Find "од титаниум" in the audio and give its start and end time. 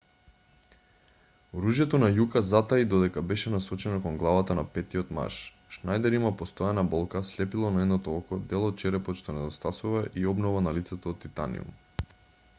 11.17-11.71